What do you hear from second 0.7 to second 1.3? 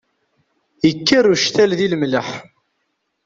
Ikker